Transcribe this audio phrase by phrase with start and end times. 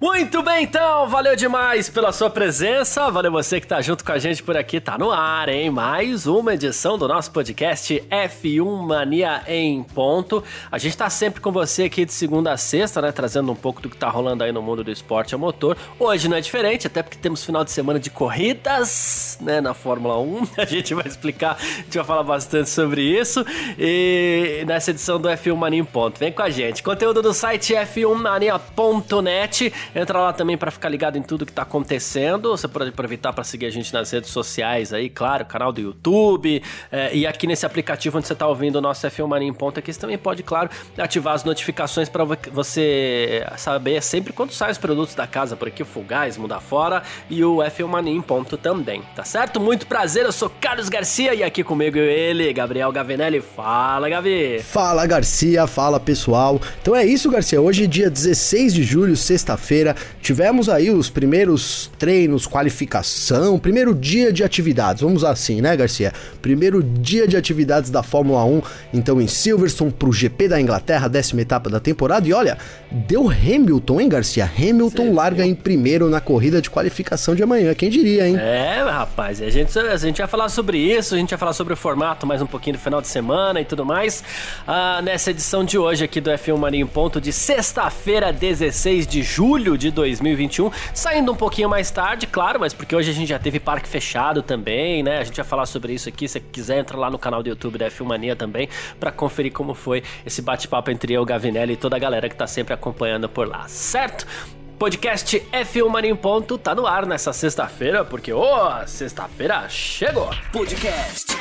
[0.00, 4.18] Muito bem, então, valeu demais pela sua presença, valeu você que tá junto com a
[4.18, 5.70] gente por aqui, tá no ar, hein?
[5.70, 10.44] Mais uma edição do nosso podcast F1 Mania em ponto.
[10.70, 13.10] A gente tá sempre com você aqui de segunda a sexta, né?
[13.10, 15.76] Trazendo um pouco do que tá rolando aí no mundo do esporte a motor.
[15.98, 19.60] Hoje não é diferente, até porque temos final de semana de corridas, né?
[19.60, 20.46] Na Fórmula 1.
[20.62, 23.44] A gente vai explicar, a gente vai falar bastante sobre isso.
[23.76, 26.20] E nessa edição do F1 Mania em ponto.
[26.20, 26.84] Vem com a gente.
[26.84, 32.50] Conteúdo do site f1mania.net Entra lá também para ficar ligado em tudo que tá acontecendo.
[32.50, 36.62] Você pode aproveitar para seguir a gente nas redes sociais aí, claro, canal do YouTube.
[36.90, 39.78] É, e aqui nesse aplicativo onde você tá ouvindo o nosso F1 Mania em Ponto
[39.78, 44.78] aqui, você também pode, claro, ativar as notificações para você saber sempre quando saem os
[44.78, 48.56] produtos da casa por aqui, o Fugaz, Muda Fora e o F1 Mania em Ponto
[48.56, 49.58] também, tá certo?
[49.58, 53.40] Muito prazer, eu sou Carlos Garcia e aqui comigo ele, Gabriel Gavinelli.
[53.40, 54.60] Fala, Gavi!
[54.62, 56.60] Fala, Garcia, fala pessoal.
[56.80, 57.60] Então é isso, Garcia.
[57.60, 64.32] Hoje, dia 16 de julho, sexta-feira feira tivemos aí os primeiros treinos, qualificação, primeiro dia
[64.32, 66.12] de atividades, vamos assim, né, Garcia?
[66.42, 68.62] Primeiro dia de atividades da Fórmula 1,
[68.92, 72.26] então em Silverstone pro GP da Inglaterra, décima etapa da temporada.
[72.26, 72.58] E olha,
[72.90, 74.50] deu Hamilton, hein, Garcia?
[74.58, 78.36] Hamilton larga em primeiro na corrida de qualificação de amanhã, quem diria, hein?
[78.36, 81.72] É, rapaz, a gente, a gente vai falar sobre isso, a gente vai falar sobre
[81.72, 84.24] o formato mais um pouquinho no final de semana e tudo mais.
[84.66, 89.67] Ah, nessa edição de hoje aqui do F1 Marinho Ponto de sexta-feira, 16 de julho
[89.68, 93.38] julho de 2021, saindo um pouquinho mais tarde, claro, mas porque hoje a gente já
[93.38, 95.18] teve parque fechado também, né?
[95.18, 96.26] A gente vai falar sobre isso aqui.
[96.26, 100.02] Se quiser, entra lá no canal do YouTube da Filmania também para conferir como foi
[100.24, 103.68] esse bate-papo entre eu, Gavinelli e toda a galera que tá sempre acompanhando por lá,
[103.68, 104.26] certo?
[104.78, 110.30] Podcast F1 Mania em Ponto tá no ar nessa sexta-feira, porque, ô, oh, sexta-feira chegou!
[110.52, 111.36] Podcast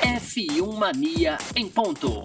[0.00, 2.24] F1 Mania em Ponto.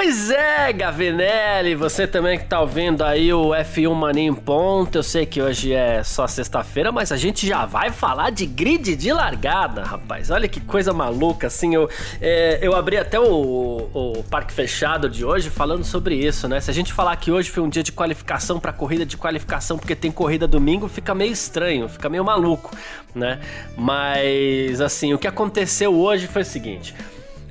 [0.00, 4.96] Pois é, Gavinelli, você também que tá ouvindo aí o F1 Mania em ponto.
[4.96, 8.94] Eu sei que hoje é só sexta-feira, mas a gente já vai falar de grid
[8.94, 10.30] de largada, rapaz.
[10.30, 11.74] Olha que coisa maluca, assim.
[11.74, 16.60] Eu, é, eu abri até o, o, parque fechado de hoje falando sobre isso, né?
[16.60, 19.76] Se a gente falar que hoje foi um dia de qualificação para corrida de qualificação
[19.76, 22.70] porque tem corrida domingo, fica meio estranho, fica meio maluco,
[23.12, 23.40] né?
[23.76, 26.94] Mas, assim, o que aconteceu hoje foi o seguinte: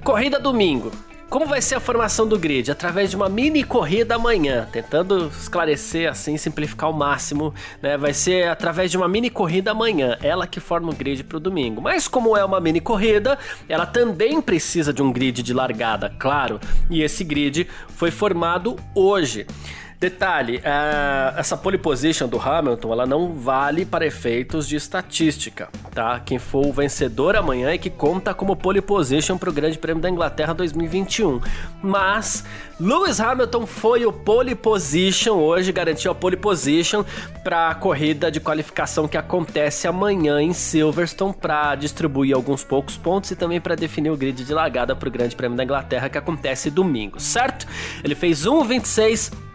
[0.02, 0.94] corrida domingo.
[1.30, 2.72] Como vai ser a formação do grid?
[2.72, 7.98] Através de uma mini corrida amanhã, tentando esclarecer assim, simplificar ao máximo, né?
[7.98, 11.40] Vai ser através de uma mini corrida amanhã, ela que forma o grid para o
[11.40, 11.82] domingo.
[11.82, 13.38] Mas como é uma mini corrida,
[13.68, 16.62] ela também precisa de um grid de largada, claro.
[16.90, 19.46] E esse grid foi formado hoje.
[20.00, 20.62] Detalhe,
[21.36, 26.20] essa pole position do Hamilton, ela não vale para efeitos de estatística, tá?
[26.20, 30.00] Quem for o vencedor amanhã é que conta como pole position para o Grande Prêmio
[30.00, 31.42] da Inglaterra 2021.
[31.82, 32.46] Mas
[32.80, 37.04] Lewis Hamilton foi o pole position hoje, garantiu a pole position
[37.44, 43.32] para a corrida de qualificação que acontece amanhã em Silverstone para distribuir alguns poucos pontos
[43.32, 46.20] e também para definir o grid de largada para o Grande Prêmio da Inglaterra que
[46.20, 47.66] acontece domingo, certo?
[48.04, 49.47] Ele fez 1:26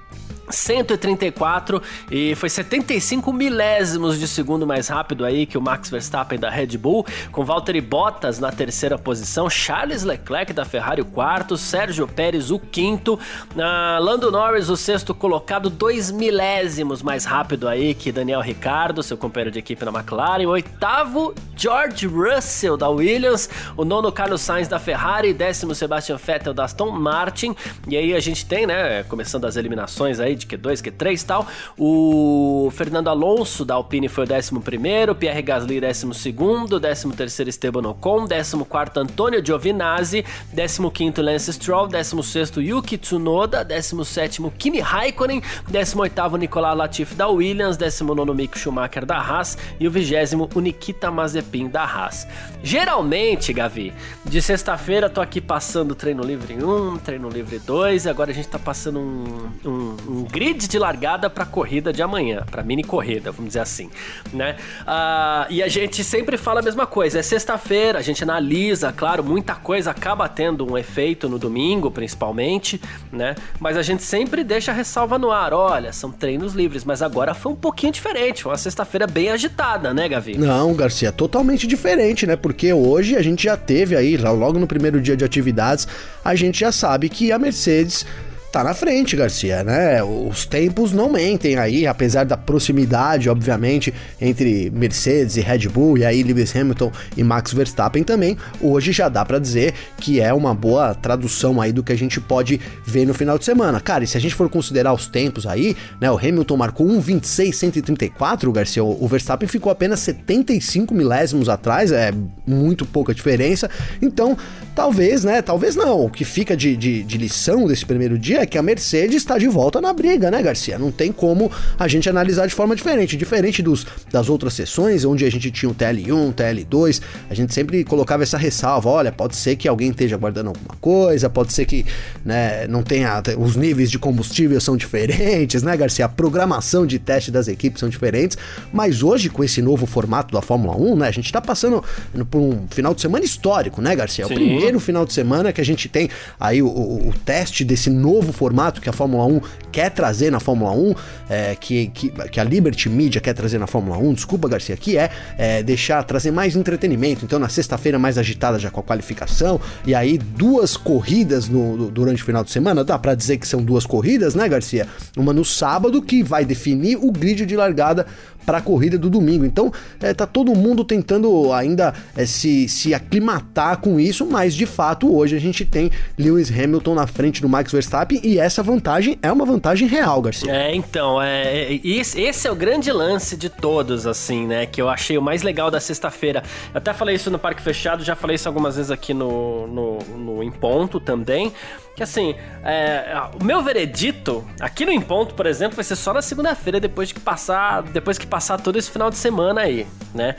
[0.53, 6.51] 134 e foi 75 milésimos de segundo mais rápido aí que o Max Verstappen da
[6.51, 12.07] Red Bull, com Valtteri Bottas na terceira posição, Charles Leclerc da Ferrari o quarto, Sérgio
[12.07, 18.13] Pérez o quinto, uh, Lando Norris o sexto colocado, dois milésimos mais rápido aí que
[18.13, 23.85] Daniel Ricciardo, seu companheiro de equipe na McLaren, o oitavo George Russell da Williams, o
[23.85, 27.55] nono Carlos Sainz da Ferrari, décimo Sebastian Vettel da Aston Martin,
[27.89, 31.47] e aí a gente tem, né, começando as eliminações aí de Q2, Q3 e tal.
[31.79, 38.57] O Fernando Alonso da Alpine foi o 11, Pierre Gasly 12, 13 Esteban Ocon, 14
[38.97, 40.25] Antônio Giovinazzi,
[40.55, 48.35] 15 Lance Stroll, 16 Yuki Tsunoda, 17 Kimi Raikkonen, 18 Nicolas Latifi da Williams, 19
[48.35, 50.13] Mick Schumacher da Haas e o 20
[50.55, 52.27] o Nikita Mazepin da Haas.
[52.63, 53.93] Geralmente, Gavi,
[54.25, 58.59] de sexta-feira tô aqui passando treino livre 1, treino livre 2, agora a gente tá
[58.59, 63.49] passando um, um, um grid de largada para corrida de amanhã, para mini corrida, vamos
[63.49, 63.91] dizer assim,
[64.33, 64.57] né?
[64.87, 67.19] Ah, e a gente sempre fala a mesma coisa.
[67.19, 72.81] É sexta-feira, a gente analisa, claro, muita coisa acaba tendo um efeito no domingo, principalmente,
[73.13, 73.35] né?
[73.61, 75.53] Mas a gente sempre deixa a ressalva no ar.
[75.53, 78.43] Olha, são treinos livres, mas agora foi um pouquinho diferente.
[78.43, 80.37] Foi uma sexta-feira bem agitada, né, Gavi?
[80.37, 82.37] Não, Garcia, totalmente diferente, né?
[82.37, 85.87] Porque hoje a gente já teve aí, logo no primeiro dia de atividades,
[86.25, 88.07] a gente já sabe que a Mercedes
[88.53, 90.05] tá na frente, Garcia, né?
[90.05, 96.05] Os tempos não mentem aí, apesar da proximidade, obviamente, entre Mercedes e Red Bull, e
[96.05, 100.55] aí Lewis Hamilton e Max Verstappen também, hoje já dá para dizer que é uma
[100.55, 103.81] boa tradução aí do que a gente pode ver no final de semana.
[103.81, 106.11] Cara, e se a gente for considerar os tempos aí, né?
[106.11, 112.13] O Hamilton marcou 1,26,134, Garcia, o Verstappen ficou apenas 75 milésimos atrás, é
[112.47, 113.71] muito pouca diferença,
[114.03, 114.37] então
[114.75, 115.41] talvez, né?
[115.41, 118.63] Talvez não, o que fica de, de, de lição desse primeiro dia é que a
[118.63, 120.79] Mercedes está de volta na briga, né, Garcia?
[120.79, 123.17] Não tem como a gente analisar de forma diferente.
[123.17, 127.01] Diferente dos, das outras sessões, onde a gente tinha um TL1, TL2,
[127.31, 131.31] a gente sempre colocava essa ressalva: olha, pode ser que alguém esteja guardando alguma coisa,
[131.31, 131.87] pode ser que
[132.25, 133.23] né, não tenha.
[133.39, 136.05] Os níveis de combustível são diferentes, né, Garcia?
[136.05, 138.37] A programação de teste das equipes são diferentes,
[138.73, 141.83] mas hoje, com esse novo formato da Fórmula 1, né, a gente está passando
[142.31, 144.27] por um final de semana histórico, né, Garcia?
[144.27, 144.33] Sim.
[144.33, 146.09] O primeiro final de semana que a gente tem
[146.41, 149.41] aí o, o, o teste desse novo formato que a Fórmula 1
[149.71, 150.95] quer trazer na Fórmula 1,
[151.31, 154.99] é, que, que, que, a Liberty Media quer trazer na Fórmula 1, desculpa Garcia, que
[154.99, 157.25] é, é deixar, trazer mais entretenimento.
[157.25, 162.23] Então na sexta-feira mais agitada já com a qualificação, e aí duas corridas no, durante
[162.23, 164.87] o final de semana, dá para dizer que são duas corridas, né Garcia?
[165.17, 168.07] Uma no sábado que vai definir o grid de largada
[168.45, 169.45] para a corrida do domingo.
[169.45, 174.67] Então, é, tá todo mundo tentando ainda é, se, se aclimatar com isso, mas de
[174.67, 179.19] fato hoje a gente tem Lewis Hamilton na frente do Max Verstappen e essa vantagem
[179.23, 180.53] é uma vantagem real, Garcia.
[180.53, 184.67] É, então, é, esse, esse é o grande lance de todos, assim, né?
[184.67, 186.43] Que eu achei o mais legal da sexta-feira.
[186.75, 190.43] Até falei isso no Parque Fechado, já falei isso algumas vezes aqui no, no, no
[190.43, 191.53] Em Ponto também
[191.95, 192.35] que assim,
[192.65, 196.81] é, o meu veredito aqui no Em Ponto, por exemplo, vai ser só na segunda-feira,
[196.81, 200.37] depois que passar, depois que passar todo esse final de semana aí, né?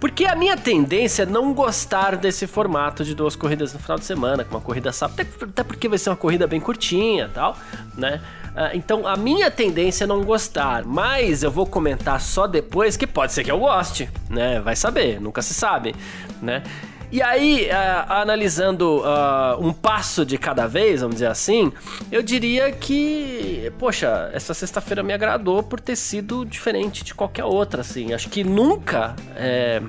[0.00, 4.04] Porque a minha tendência é não gostar desse formato de duas corridas no final de
[4.04, 7.56] semana, com uma corrida sábado, até porque vai ser uma corrida bem curtinha, tal,
[7.96, 8.20] né?
[8.56, 13.06] Ah, então a minha tendência é não gostar, mas eu vou comentar só depois que
[13.06, 14.60] pode ser que eu goste, né?
[14.60, 15.94] Vai saber, nunca se sabe,
[16.40, 16.62] né?
[17.10, 21.72] E aí, uh, analisando uh, um passo de cada vez, vamos dizer assim,
[22.10, 27.82] eu diria que, poxa, essa sexta-feira me agradou por ter sido diferente de qualquer outra,
[27.82, 28.12] assim.
[28.12, 29.14] Acho que nunca.
[29.36, 29.80] É,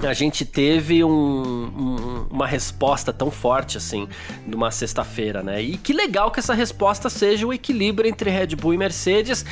[0.00, 4.06] a gente teve um, um, uma resposta tão forte assim
[4.46, 5.62] numa sexta-feira, né?
[5.62, 9.44] E que legal que essa resposta seja o equilíbrio entre Red Bull e Mercedes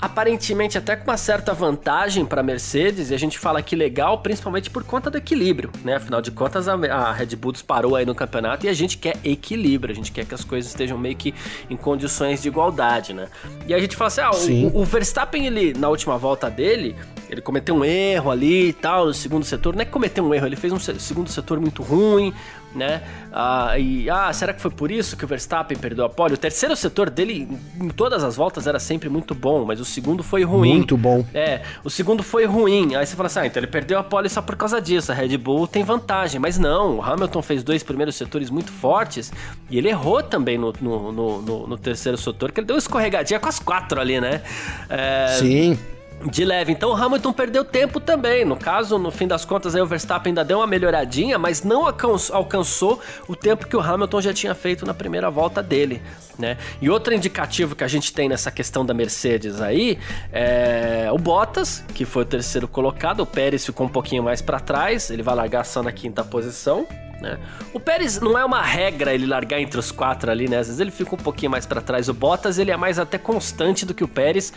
[0.00, 4.18] aparentemente até com uma certa vantagem para a Mercedes, e a gente fala que legal,
[4.18, 5.96] principalmente por conta do equilíbrio, né?
[5.96, 9.16] Afinal de contas, a, a Red Bull disparou aí no campeonato e a gente quer
[9.24, 11.34] equilíbrio, a gente quer que as coisas estejam meio que
[11.68, 13.28] em condições de igualdade, né?
[13.66, 14.30] E a gente fala assim: ah,
[14.72, 16.96] o, o, Verstappen, ele, na última volta dele,
[17.28, 19.74] ele cometeu um erro ali e tal, no segundo setor.
[19.74, 22.32] Não é que cometeu um erro, ele fez um segundo setor muito ruim,
[22.74, 23.02] né?
[23.32, 26.34] Ah, e ah, será que foi por isso que o Verstappen perdeu a pole?
[26.34, 27.48] O terceiro setor dele,
[27.80, 30.74] em todas as voltas, era sempre muito bom, mas o segundo foi ruim.
[30.76, 31.24] Muito bom.
[31.34, 32.94] É, o segundo foi ruim.
[32.94, 35.10] Aí você fala assim: ah, então ele perdeu a pole só por causa disso.
[35.10, 36.40] A Red Bull tem vantagem.
[36.40, 39.32] Mas não, o Hamilton fez dois primeiros setores muito fortes
[39.70, 43.40] e ele errou também no, no, no, no, terceiro setor, que ele deu uma escorregadinha
[43.40, 44.42] com as quatro ali, né?
[44.88, 45.36] É...
[45.38, 45.78] Sim
[46.24, 46.72] de leve.
[46.72, 48.44] Então o Hamilton perdeu tempo também.
[48.44, 51.86] No caso, no fim das contas, aí o Verstappen ainda deu uma melhoradinha, mas não
[51.86, 56.02] alcançou o tempo que o Hamilton já tinha feito na primeira volta dele,
[56.38, 56.56] né?
[56.80, 59.98] E outro indicativo que a gente tem nessa questão da Mercedes aí
[60.32, 63.20] é o Bottas, que foi o terceiro colocado.
[63.20, 66.86] O Pérez ficou um pouquinho mais para trás, ele vai largar só na quinta posição.
[67.20, 67.36] Né?
[67.72, 70.58] O Pérez não é uma regra ele largar entre os quatro ali, né?
[70.58, 72.08] Às vezes ele fica um pouquinho mais para trás.
[72.08, 74.52] O Bottas ele é mais até constante do que o Pérez.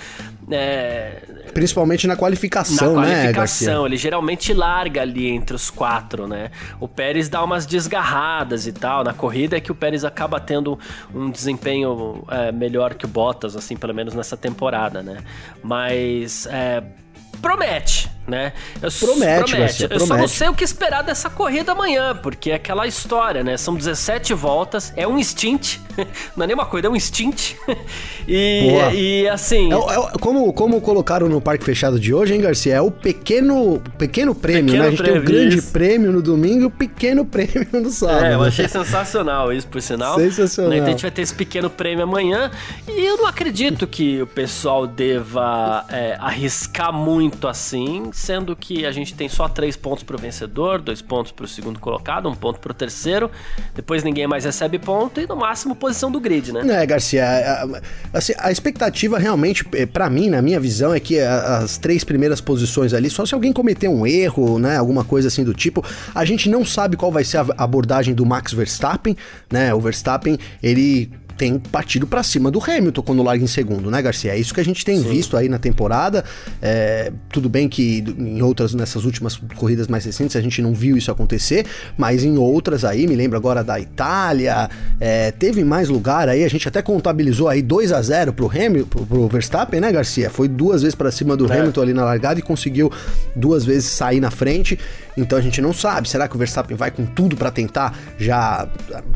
[0.49, 1.23] É...
[1.53, 6.51] Principalmente na qualificação, na né, qualificação, ele geralmente larga ali entre os quatro, né?
[6.79, 9.03] O Pérez dá umas desgarradas e tal.
[9.03, 10.77] Na corrida é que o Pérez acaba tendo
[11.13, 15.17] um desempenho é, melhor que o Bottas, assim, pelo menos nessa temporada, né?
[15.63, 16.83] Mas é,
[17.41, 18.53] promete né?
[18.81, 19.83] Eu, promete, promete.
[19.83, 20.07] Eu promete.
[20.07, 23.57] só não sei o que esperar dessa corrida amanhã, porque é aquela história, né?
[23.57, 25.77] São 17 voltas, é um stint,
[26.35, 27.55] não é nem uma coisa, é um stint.
[28.27, 29.71] e, e assim.
[29.73, 32.75] É, é, como, como colocaram no parque fechado de hoje, hein, Garcia?
[32.75, 34.87] É o pequeno, pequeno prêmio, pequeno né?
[34.87, 35.71] A gente prêmio, tem o grande isso.
[35.71, 38.25] prêmio no domingo e o pequeno prêmio no sábado.
[38.25, 40.15] É, eu achei sensacional isso, por sinal.
[40.15, 40.73] Sensacional.
[40.73, 42.51] Então a gente vai ter esse pequeno prêmio amanhã.
[42.87, 48.91] E eu não acredito que o pessoal deva é, arriscar muito assim sendo que a
[48.91, 52.35] gente tem só três pontos para o vencedor, dois pontos para o segundo colocado, um
[52.35, 53.29] ponto para o terceiro.
[53.73, 56.81] Depois ninguém mais recebe ponto e no máximo posição do grid, né?
[56.81, 61.19] É, Garcia, a, assim, a expectativa realmente, eh, para mim, na minha visão, é que
[61.19, 65.43] as três primeiras posições ali, só se alguém cometer um erro, né, alguma coisa assim
[65.43, 69.15] do tipo, a gente não sabe qual vai ser a abordagem do Max Verstappen,
[69.51, 69.73] né?
[69.73, 71.11] O Verstappen, ele
[71.41, 74.31] tem partido para cima do Hamilton quando larga em segundo, né, Garcia?
[74.31, 75.10] É isso que a gente tem Sim.
[75.10, 76.24] visto aí na temporada.
[76.62, 80.95] É, tudo bem que em outras, nessas últimas corridas mais recentes, a gente não viu
[80.95, 81.65] isso acontecer,
[81.98, 84.69] mas em outras aí, me lembro agora da Itália,
[85.00, 88.86] é, teve mais lugar aí, a gente até contabilizou aí 2 a 0 pro Hamilton,
[88.88, 90.29] pro, pro Verstappen, né, Garcia?
[90.29, 91.57] Foi duas vezes para cima do é.
[91.57, 92.91] Hamilton ali na largada e conseguiu
[93.36, 94.77] duas vezes sair na frente.
[95.17, 96.07] Então a gente não sabe.
[96.07, 98.67] Será que o Verstappen vai com tudo para tentar já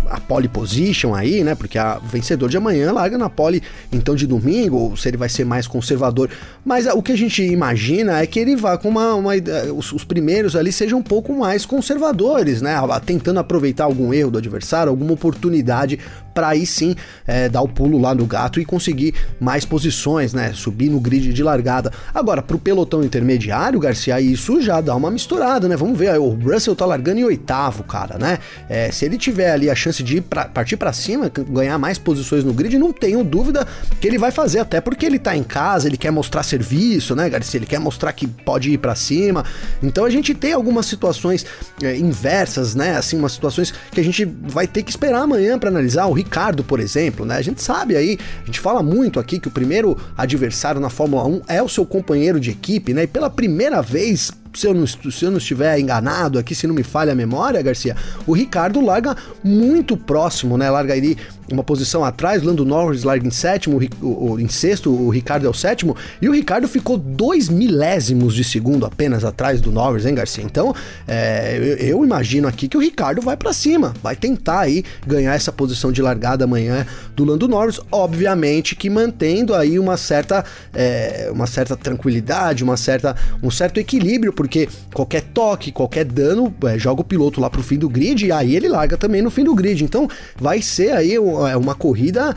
[0.07, 1.55] a, pole position aí, né?
[1.55, 5.29] Porque a vencedor de amanhã larga na pole então de domingo, ou se ele vai
[5.29, 6.29] ser mais conservador.
[6.63, 9.13] Mas o que a gente imagina é que ele vá com uma.
[9.15, 9.31] uma
[9.75, 12.75] os, os, primeiros ali sejam um pouco mais conservadores, né?
[13.05, 15.99] Tentando aproveitar algum erro do adversário, alguma oportunidade
[16.35, 16.95] para aí sim
[17.25, 20.51] é, dar o pulo lá no gato e conseguir mais posições, né?
[20.53, 21.91] Subir no grid de largada.
[22.13, 25.77] Agora, pro pelotão intermediário, Garcia, isso já dá uma misturada, né?
[25.77, 28.39] Vamos ver, o Russell tá largando em oitavo, cara, né?
[28.69, 32.43] É, se ele tiver ali a chance de pra, partir para cima, ganhar mais posições
[32.43, 33.67] no grid, não tenho dúvida
[33.99, 37.27] que ele vai fazer, até porque ele tá em casa, ele quer mostrar serviço, né,
[37.27, 37.57] Garcia?
[37.57, 39.43] Ele quer mostrar que pode ir para cima.
[39.81, 41.45] Então a gente tem algumas situações
[41.81, 42.95] é, inversas, né?
[42.95, 46.05] Assim, umas situações que a gente vai ter que esperar amanhã para analisar.
[46.05, 47.35] O Ricardo, por exemplo, né?
[47.37, 51.25] A gente sabe aí, a gente fala muito aqui que o primeiro adversário na Fórmula
[51.25, 53.03] 1 é o seu companheiro de equipe, né?
[53.03, 56.75] E pela primeira vez se eu, não, se eu não estiver enganado aqui, se não
[56.75, 57.95] me falha a memória, Garcia,
[58.25, 60.69] o Ricardo larga muito próximo, né?
[60.69, 61.17] Larga ali
[61.51, 65.49] uma posição atrás, Lando Norris larga em sétimo, o, o, em sexto, o Ricardo é
[65.49, 70.15] o sétimo, e o Ricardo ficou dois milésimos de segundo apenas atrás do Norris, hein,
[70.15, 70.43] Garcia?
[70.43, 70.73] Então,
[71.07, 75.35] é, eu, eu, imagino aqui que o Ricardo vai para cima, vai tentar aí ganhar
[75.35, 76.85] essa posição de largada amanhã
[77.15, 80.43] do Lando Norris, obviamente que mantendo aí uma certa,
[80.73, 86.77] é, uma certa tranquilidade, uma certa, um certo equilíbrio, porque qualquer toque, qualquer dano, é,
[86.77, 89.43] joga o piloto lá pro fim do grid, e aí ele larga também no fim
[89.43, 92.33] do grid, então vai ser aí é uma corrida.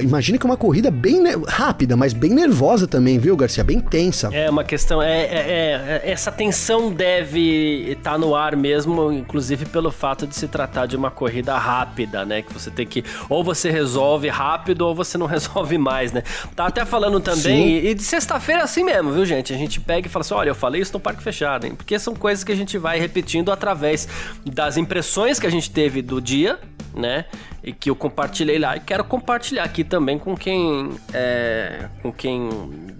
[0.00, 3.64] Imagina que é uma corrida bem rápida, mas bem nervosa também, viu, Garcia?
[3.64, 4.30] Bem tensa.
[4.32, 5.02] É uma questão.
[5.02, 10.26] É, é, é, é essa tensão deve estar tá no ar mesmo, inclusive pelo fato
[10.26, 12.42] de se tratar de uma corrida rápida, né?
[12.42, 13.04] Que você tem que.
[13.28, 16.22] Ou você resolve rápido ou você não resolve mais, né?
[16.54, 17.68] Tá até falando também.
[17.68, 19.52] E, e, de sexta-feira é assim mesmo, viu, gente?
[19.52, 22.14] A gente pega e fala assim: olha, eu falei isso no parque fechado, Porque são
[22.14, 24.08] coisas que a gente vai repetindo através
[24.44, 26.58] das impressões que a gente teve do dia,
[26.94, 27.26] né?
[27.62, 32.50] E que eu compartilhei lá e quero compartilhar aqui também com quem é, com quem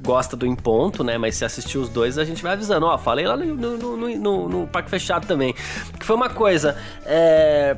[0.02, 1.18] gosta do em ponto, né?
[1.18, 2.86] Mas se assistir os dois, a gente vai avisando.
[2.86, 5.54] Ó, falei lá no, no, no, no Parque Fechado também.
[5.98, 6.76] Que foi uma coisa.
[7.04, 7.76] É,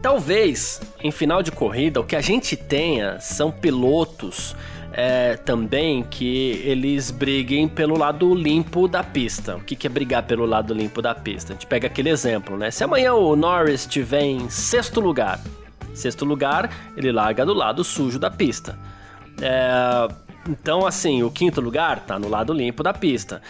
[0.00, 4.54] talvez em final de corrida o que a gente tenha são pilotos
[5.00, 9.56] é, também que eles briguem pelo lado limpo da pista.
[9.56, 11.52] O que, que é brigar pelo lado limpo da pista?
[11.52, 12.72] A gente pega aquele exemplo, né?
[12.72, 15.40] Se amanhã o Norris estiver em sexto lugar,
[15.94, 18.76] sexto lugar, ele larga do lado sujo da pista.
[19.40, 20.08] É,
[20.48, 23.40] então, assim, o quinto lugar tá no lado limpo da pista.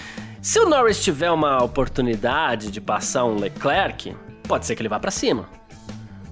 [0.43, 4.15] Se o Norris tiver uma oportunidade de passar um Leclerc,
[4.47, 5.49] pode ser que ele vá para cima.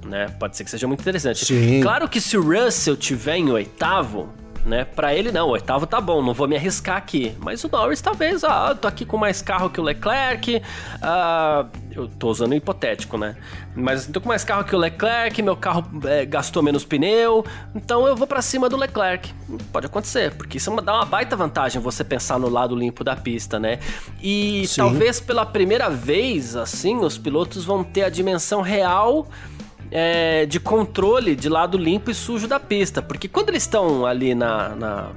[0.04, 0.28] Né?
[0.38, 1.42] Pode ser que seja muito interessante.
[1.42, 1.80] Sim.
[1.80, 4.28] Claro que se o Russell tiver em oitavo,
[4.66, 4.84] né?
[4.84, 7.34] Para ele não, o oitavo tá bom, não vou me arriscar aqui.
[7.38, 10.60] Mas o Norris talvez, ah, tô aqui com mais carro que o Leclerc,
[11.00, 13.36] ah, eu tô usando hipotético, né?
[13.74, 17.44] Mas tô com mais carro que o Leclerc, meu carro é, gastou menos pneu,
[17.74, 19.32] então eu vou para cima do Leclerc.
[19.72, 23.60] Pode acontecer, porque isso dá uma baita vantagem você pensar no lado limpo da pista,
[23.60, 23.78] né?
[24.20, 24.82] E Sim.
[24.82, 29.28] talvez pela primeira vez, assim, os pilotos vão ter a dimensão real
[29.90, 33.02] é, de controle de lado limpo e sujo da pista.
[33.02, 35.10] Porque quando eles estão ali na, na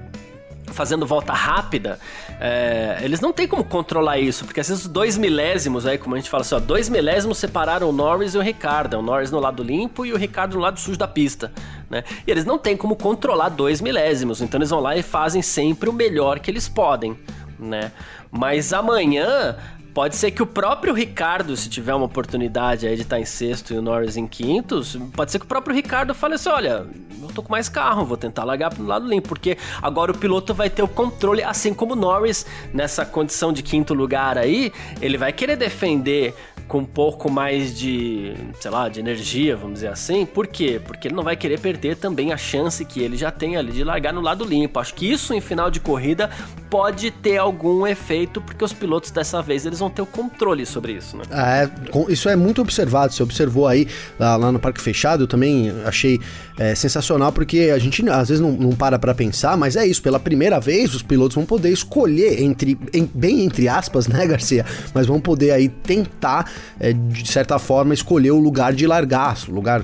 [0.74, 2.00] fazendo volta rápida,
[2.40, 6.18] é, eles não têm como controlar isso, porque às vezes dois milésimos aí, como a
[6.18, 9.40] gente fala assim, ó, dois milésimos separaram o Norris e o Ricardo, o Norris no
[9.40, 11.52] lado limpo e o Ricardo no lado sujo da pista,
[11.90, 12.04] né?
[12.26, 15.90] E eles não têm como controlar dois milésimos, então eles vão lá e fazem sempre
[15.90, 17.18] o melhor que eles podem,
[17.58, 17.92] né?
[18.32, 19.58] Mas amanhã
[20.00, 23.74] pode ser que o próprio Ricardo, se tiver uma oportunidade aí de estar em sexto
[23.74, 24.82] e o Norris em quinto,
[25.14, 26.88] pode ser que o próprio Ricardo fale assim: olha,
[27.22, 30.54] eu tô com mais carro, vou tentar largar pro lado limpo, porque agora o piloto
[30.54, 35.18] vai ter o controle, assim como o Norris, nessa condição de quinto lugar aí, ele
[35.18, 36.34] vai querer defender
[36.70, 40.24] com um pouco mais de, sei lá, de energia, vamos dizer assim.
[40.24, 40.80] Por quê?
[40.86, 43.84] Porque ele não vai querer perder também a chance que ele já tem ali de
[43.84, 44.80] largar no lado limpo.
[44.80, 46.30] Acho que isso em final de corrida
[46.70, 50.94] pode ter algum efeito, porque os pilotos dessa vez eles vão ter o controle sobre
[50.94, 51.24] isso, né?
[51.32, 51.70] É,
[52.12, 53.14] isso é muito observado.
[53.14, 53.88] Você observou aí
[54.20, 56.20] lá, lá no Parque Fechado, eu também achei
[56.58, 60.02] é, sensacional, porque a gente às vezes não, não para pensar, mas é isso.
[60.02, 64.66] Pela primeira vez, os pilotos vão poder escolher, entre, em, bem entre aspas, né, Garcia?
[64.94, 69.84] Mas vão poder aí tentar, é, de certa forma, escolher o lugar de largar, lugar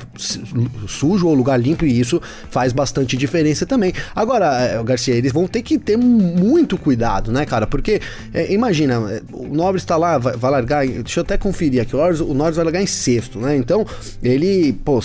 [0.88, 3.93] sujo ou lugar limpo, e isso faz bastante diferença também.
[4.15, 7.65] Agora, é, Garcia, eles vão ter que ter muito cuidado, né, cara?
[7.65, 8.01] Porque,
[8.33, 10.86] é, imagina, é, o Norris tá lá, vai, vai, largar.
[10.88, 11.96] Deixa eu até conferir aqui.
[11.96, 13.56] O Norris, o Norris vai largar em sexto, né?
[13.56, 13.86] Então,
[14.22, 15.00] ele, pô,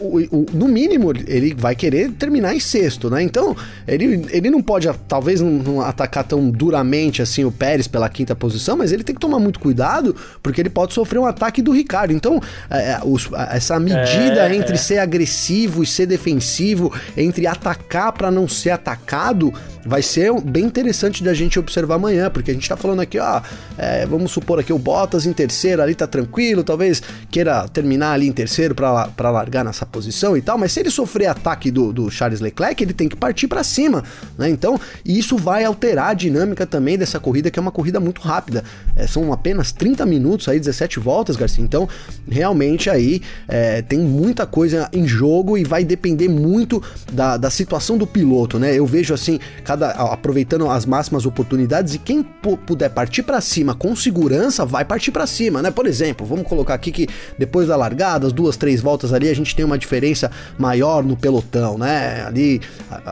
[0.00, 3.22] o, o, no mínimo, ele vai querer terminar em sexto, né?
[3.22, 8.08] Então, ele, ele não pode, talvez, não, não, atacar tão duramente assim o Pérez pela
[8.08, 11.60] quinta posição, mas ele tem que tomar muito cuidado, porque ele pode sofrer um ataque
[11.60, 12.12] do Ricardo.
[12.12, 14.78] Então, é, é os, essa medida é, entre é.
[14.78, 19.52] ser agressivo e ser defensivo, entre atacar para não ser atacado,
[19.84, 23.40] vai ser bem interessante da gente observar amanhã, porque a gente tá falando aqui, ó,
[23.76, 28.26] é, vamos supor aqui o Bottas em terceiro ali tá tranquilo, talvez queira terminar ali
[28.26, 32.08] em terceiro para largar nessa posição e tal, mas se ele sofrer ataque do, do
[32.10, 34.04] Charles Leclerc, ele tem que partir para cima,
[34.38, 34.48] né?
[34.48, 38.62] Então, isso vai alterar a dinâmica também dessa corrida, que é uma corrida muito rápida.
[38.94, 41.64] É, são apenas 30 minutos aí, 17 voltas, Garcia.
[41.64, 41.88] Então,
[42.28, 47.98] realmente aí é, tem muita coisa em jogo e vai depender muito da, da situação
[47.98, 48.74] do piloto, né?
[48.74, 53.96] Eu vejo assim, cada aproveitando as máximas oportunidades e quem puder partir para cima com
[53.96, 55.70] segurança vai partir para cima, né?
[55.70, 59.34] Por exemplo, vamos colocar aqui que depois da largada, as duas, três voltas ali, a
[59.34, 62.24] gente tem uma diferença maior no pelotão, né?
[62.26, 62.60] Ali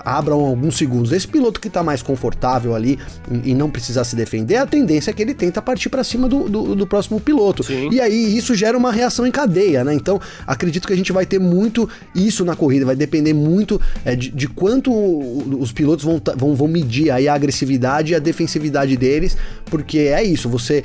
[0.05, 1.13] abram alguns segundos.
[1.13, 2.99] Esse piloto que tá mais confortável ali
[3.45, 6.49] e não precisar se defender, a tendência é que ele tenta partir para cima do,
[6.49, 7.63] do, do, próximo piloto.
[7.63, 7.89] Sim.
[7.91, 9.95] E aí isso gera uma reação em cadeia, né?
[9.95, 14.15] Então acredito que a gente vai ter muito isso na corrida, vai depender muito é,
[14.15, 18.97] de, de quanto os pilotos vão, vão vão, medir aí a agressividade e a defensividade
[18.97, 20.85] deles, porque é isso, você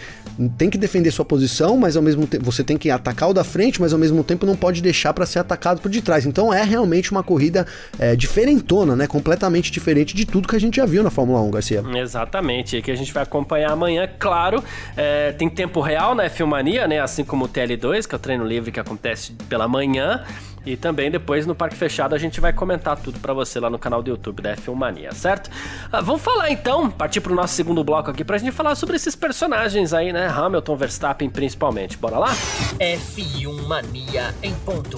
[0.58, 3.44] tem que defender sua posição, mas ao mesmo tempo você tem que atacar o da
[3.44, 6.25] frente, mas ao mesmo tempo não pode deixar para ser atacado por detrás.
[6.25, 7.65] Então é realmente uma corrida
[7.98, 9.08] é, diferentona, né?
[9.08, 11.84] Completamente diferente de tudo que a gente já viu na Fórmula 1, Garcia.
[11.96, 14.63] Exatamente, que a gente vai acompanhar amanhã, claro.
[14.96, 16.29] É, tem tempo real, né?
[16.29, 17.00] Filmania, né?
[17.00, 20.23] Assim como o TL2, que é o treino livre que acontece pela manhã.
[20.67, 23.80] E também depois no Parque Fechado a gente vai comentar tudo para você lá no
[23.80, 25.49] canal do YouTube da F1 Mania, certo?
[25.89, 29.15] Ah, vamos falar então, partir pro nosso segundo bloco aqui pra gente falar sobre esses
[29.15, 30.27] personagens aí, né?
[30.27, 31.97] Hamilton, Verstappen principalmente.
[31.97, 32.36] Bora lá?
[32.82, 34.97] F1 Mania em ponto.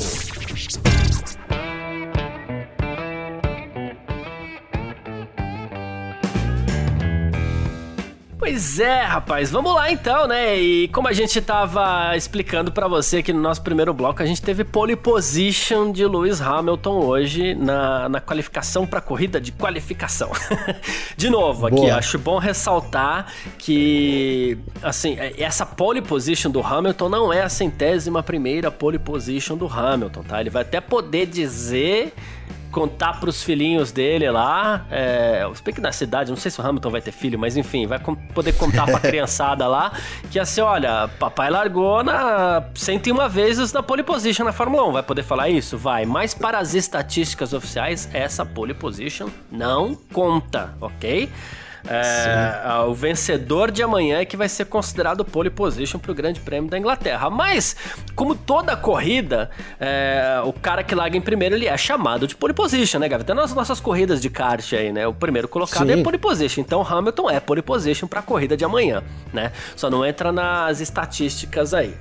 [8.39, 10.57] Pois é, rapaz, vamos lá então, né?
[10.57, 14.41] E como a gente tava explicando para você aqui no nosso primeiro bloco, a gente
[14.41, 20.31] teve pole position de Lewis Hamilton hoje na, na qualificação para corrida de qualificação.
[21.17, 21.95] de novo, aqui, Boa.
[21.95, 28.23] acho bom ressaltar que, assim, é, essa pole position do Hamilton não é a centésima
[28.23, 30.39] primeira pole position do Hamilton, tá?
[30.39, 32.13] Ele vai até poder dizer
[32.79, 34.85] contar pros filhinhos dele lá.
[34.89, 35.43] É,
[35.75, 37.99] que na cidade, não sei se o Hamilton vai ter filho, mas enfim, vai
[38.33, 39.91] poder contar pra criançada lá
[40.31, 44.91] que assim, olha, papai largou na 101 vezes na pole position na Fórmula 1.
[44.93, 45.77] Vai poder falar isso?
[45.77, 46.05] Vai.
[46.05, 51.29] Mas para as estatísticas oficiais, essa pole position não conta, ok?
[51.87, 56.39] É, o vencedor de amanhã é que vai ser considerado pole position para o Grande
[56.39, 57.29] Prêmio da Inglaterra.
[57.29, 57.75] Mas,
[58.15, 62.53] como toda corrida, é, o cara que larga em primeiro ele é chamado de pole
[62.53, 63.23] position, né, Gavi?
[63.23, 65.07] Até nas nossas corridas de kart aí, né?
[65.07, 66.01] O primeiro colocado é Sim.
[66.01, 66.61] é pole position.
[66.61, 69.51] Então, Hamilton é pole position para a corrida de amanhã, né?
[69.75, 71.93] Só não entra nas estatísticas aí.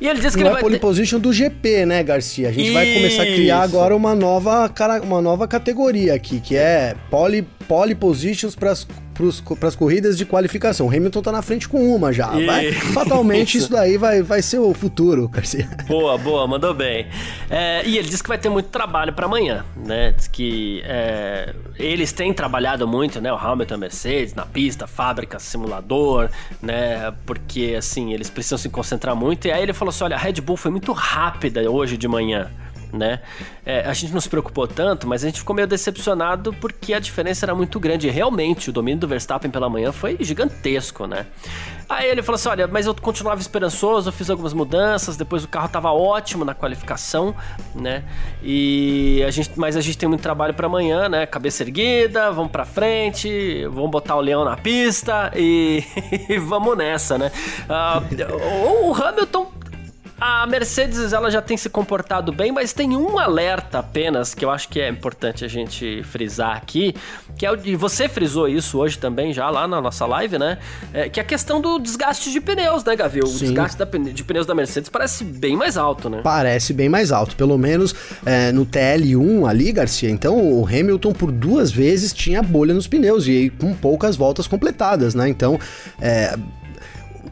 [0.00, 0.80] E ele disse que não ele é vai pole ter...
[0.80, 2.48] position do GP, né, Garcia?
[2.48, 2.74] A gente Isso.
[2.74, 4.70] vai começar a criar agora uma nova,
[5.02, 10.86] uma nova categoria aqui, que é pole, pole positions para as corridas de qualificação.
[10.86, 12.28] O Hamilton tá na frente com uma já.
[12.28, 15.68] Vai, fatalmente isso daí vai, vai ser o futuro, Garcia.
[15.86, 17.06] Boa, boa, mandou bem.
[17.50, 20.12] É, e ele disse que vai ter muito trabalho para amanhã, né?
[20.12, 23.32] Diz que é, eles têm trabalhado muito, né?
[23.32, 26.28] O Hamilton, a Mercedes, na pista, fábrica, simulador,
[26.62, 27.12] né?
[27.24, 29.46] Porque assim, eles precisam se concentrar muito.
[29.46, 32.50] E aí ele falou assim: olha, a Red Bull foi muito rápida hoje de manhã
[32.96, 33.20] né?
[33.64, 36.98] É, a gente não se preocupou tanto, mas a gente ficou meio decepcionado porque a
[36.98, 38.08] diferença era muito grande.
[38.08, 41.26] Realmente, o domínio do Verstappen pela manhã foi gigantesco, né?
[41.88, 45.48] Aí ele falou assim: olha, mas eu continuava esperançoso, eu fiz algumas mudanças, depois o
[45.48, 47.34] carro tava ótimo na qualificação,
[47.74, 48.02] né?
[48.42, 51.26] E a gente, mas a gente tem muito trabalho para amanhã, né?
[51.26, 55.84] Cabeça erguida, vamos para frente, vamos botar o leão na pista e,
[56.28, 57.30] e vamos nessa, né?
[57.68, 59.45] Uh, o Hamilton
[60.18, 64.50] a Mercedes ela já tem se comportado bem, mas tem um alerta apenas que eu
[64.50, 66.94] acho que é importante a gente frisar aqui,
[67.36, 70.58] que é o e você frisou isso hoje também já lá na nossa live, né?
[70.92, 73.20] É, que é a questão do desgaste de pneus, né, Gavi?
[73.20, 73.46] O Sim.
[73.46, 76.20] desgaste da, de pneus da Mercedes parece bem mais alto, né?
[76.22, 80.08] Parece bem mais alto, pelo menos é, no TL1 ali, Garcia.
[80.08, 85.14] Então o Hamilton por duas vezes tinha bolha nos pneus e com poucas voltas completadas,
[85.14, 85.28] né?
[85.28, 85.58] Então
[86.00, 86.36] é,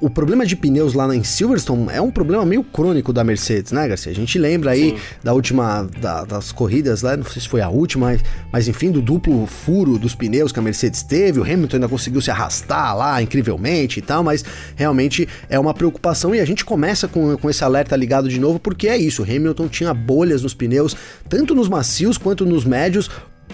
[0.04, 3.88] o problema de pneus lá em Silverstone é um problema meio crônico da Mercedes, né,
[3.88, 4.12] Garcia?
[4.12, 4.96] A gente lembra aí Sim.
[5.22, 8.20] da última, da, das corridas lá, não sei se foi a última, mas,
[8.52, 12.20] mas enfim, do duplo furo dos pneus que a Mercedes teve, o Hamilton ainda conseguiu
[12.20, 14.44] se arrastar lá incrivelmente e tal, mas
[14.76, 18.58] realmente é uma preocupação e a gente começa com, com esse alerta ligado de novo
[18.58, 20.94] porque é isso, o Hamilton tinha bolhas nos pneus,
[21.30, 23.08] tanto nos macios quanto nos médios,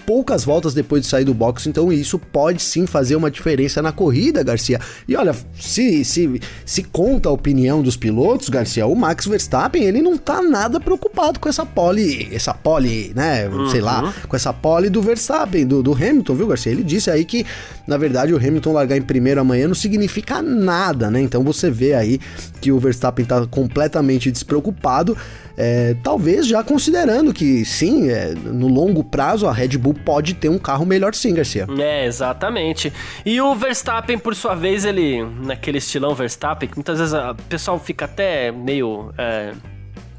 [0.05, 3.91] poucas voltas depois de sair do box, então isso pode sim fazer uma diferença na
[3.91, 4.79] corrida, Garcia.
[5.07, 10.01] E olha, se, se, se conta a opinião dos pilotos, Garcia, o Max Verstappen, ele
[10.01, 13.69] não tá nada preocupado com essa pole, essa pole, né, uhum.
[13.69, 14.11] sei lá, uhum.
[14.27, 16.71] com essa pole do Verstappen, do, do Hamilton, viu, Garcia?
[16.71, 17.45] Ele disse aí que,
[17.87, 21.21] na verdade, o Hamilton largar em primeiro amanhã não significa nada, né?
[21.21, 22.19] Então você vê aí
[22.59, 25.17] que o Verstappen tá completamente despreocupado.
[25.57, 30.49] É, talvez já considerando que sim, é, no longo prazo a Red Bull pode ter
[30.49, 31.67] um carro melhor sim, Garcia.
[31.79, 32.91] É, exatamente.
[33.25, 37.79] E o Verstappen, por sua vez, ele, naquele estilão Verstappen, que muitas vezes o pessoal
[37.79, 39.13] fica até meio.
[39.17, 39.53] É,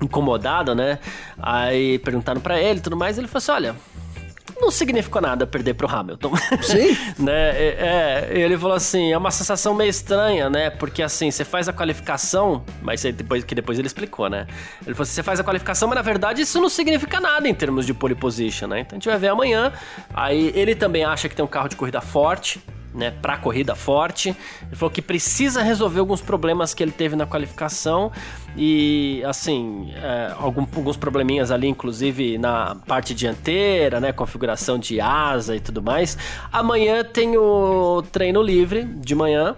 [0.02, 0.98] incomodado, né?
[1.38, 3.76] Aí perguntaram para ele tudo mais, ele falou assim: olha,
[4.62, 6.32] não significou nada perder pro Hamilton.
[6.62, 6.96] Sim.
[7.18, 7.50] né?
[7.50, 10.70] É, é, ele falou assim, é uma sensação meio estranha, né?
[10.70, 14.46] Porque assim, você faz a qualificação, mas depois que depois ele explicou, né?
[14.86, 17.54] Ele falou assim, você faz a qualificação, mas na verdade isso não significa nada em
[17.54, 18.80] termos de pole position, né?
[18.80, 19.72] Então a gente vai ver amanhã.
[20.14, 22.62] Aí ele também acha que tem um carro de corrida forte,
[22.94, 24.30] né, para corrida forte.
[24.62, 28.12] Ele falou que precisa resolver alguns problemas que ele teve na qualificação
[28.56, 35.56] e, assim, é, algum, alguns probleminhas ali, inclusive na parte dianteira, né, configuração de asa
[35.56, 36.18] e tudo mais.
[36.52, 39.56] Amanhã tem o treino livre de manhã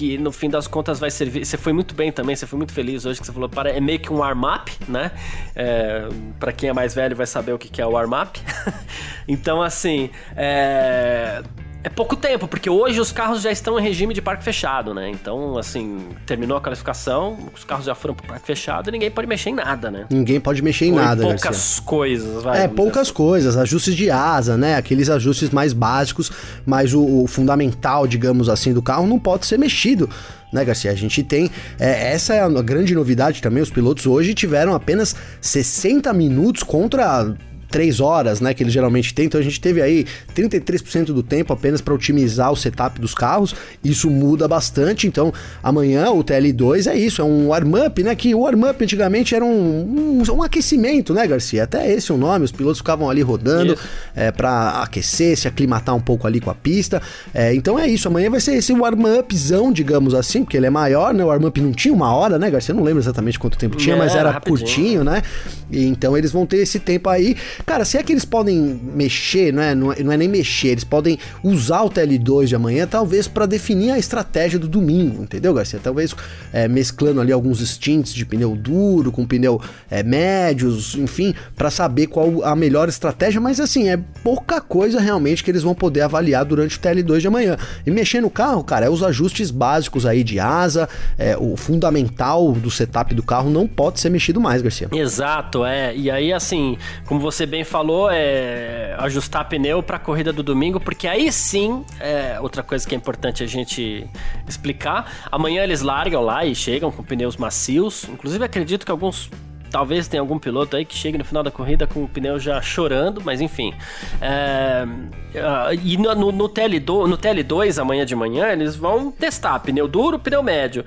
[0.00, 1.44] que no fim das contas vai servir.
[1.44, 3.80] Você foi muito bem também, você foi muito feliz hoje que você falou para é
[3.80, 5.10] meio que um warm-up, né?
[5.54, 8.40] É, para quem é mais velho vai saber o que é o warm-up.
[9.28, 11.42] então, assim, é,
[11.82, 15.08] é pouco tempo, porque hoje os carros já estão em regime de parque fechado, né?
[15.08, 19.26] Então, assim, terminou a classificação, os carros já foram pro parque fechado e ninguém pode
[19.26, 20.06] mexer em nada, né?
[20.10, 21.82] Ninguém pode mexer em Ou nada, em poucas Garcia.
[21.84, 22.64] coisas, vai.
[22.64, 23.12] É, poucas assim.
[23.14, 24.76] coisas, ajustes de asa, né?
[24.76, 26.30] Aqueles ajustes mais básicos,
[26.66, 30.08] mas o, o, fundamental, digamos assim, do carro não pode ser mexido.
[30.52, 30.90] Né, Garcia?
[30.90, 31.48] A gente tem.
[31.78, 33.62] É, essa é a grande novidade também.
[33.62, 37.34] Os pilotos hoje tiveram apenas 60 minutos contra
[37.70, 39.26] três horas, né, que eles geralmente têm.
[39.26, 40.04] Então a gente teve aí
[40.34, 43.54] 33% do tempo apenas para otimizar o setup dos carros.
[43.82, 45.06] Isso muda bastante.
[45.06, 48.14] Então amanhã o TL2 é isso, é um warm-up, né?
[48.14, 51.64] Que o warm-up antigamente era um, um, um, aquecimento, né, Garcia?
[51.64, 52.44] Até esse é o nome.
[52.44, 53.78] Os pilotos ficavam ali rodando
[54.14, 57.00] é, para aquecer, se aclimatar um pouco ali com a pista.
[57.32, 58.08] É, então é isso.
[58.08, 61.24] Amanhã vai ser esse warm-upzão, digamos assim, porque ele é maior, né?
[61.24, 62.72] O warm-up não tinha uma hora, né, Garcia?
[62.72, 64.58] Eu não lembro exatamente quanto tempo tinha, é, mas era rapidinho.
[64.58, 65.22] curtinho, né?
[65.70, 67.36] E, então eles vão ter esse tempo aí.
[67.66, 70.68] Cara, se é que eles podem mexer, não é, não é, não é nem mexer,
[70.68, 75.54] eles podem usar o TL2 de amanhã, talvez para definir a estratégia do domingo, entendeu,
[75.54, 75.80] Garcia?
[75.82, 76.14] Talvez
[76.52, 82.06] é, mesclando ali alguns stints de pneu duro com pneu é, médios, enfim, para saber
[82.06, 86.44] qual a melhor estratégia, mas assim, é pouca coisa realmente que eles vão poder avaliar
[86.44, 87.56] durante o TL2 de amanhã.
[87.86, 92.52] E mexer no carro, cara, é os ajustes básicos aí de asa, é, o fundamental
[92.52, 94.88] do setup do carro não pode ser mexido mais, Garcia.
[94.92, 95.96] Exato, é.
[95.96, 100.78] E aí, assim, como você bem falou, é ajustar pneu para a corrida do domingo,
[100.80, 104.08] porque aí sim, é outra coisa que é importante a gente
[104.48, 105.12] explicar.
[105.30, 108.04] Amanhã eles largam lá e chegam com pneus macios.
[108.04, 109.28] Inclusive acredito que alguns
[109.70, 112.60] Talvez tenha algum piloto aí que chegue no final da corrida com o pneu já
[112.60, 113.72] chorando, mas enfim.
[114.20, 119.60] É, uh, e no, no, no, TL2, no TL2, amanhã de manhã, eles vão testar
[119.60, 120.84] pneu duro, pneu médio.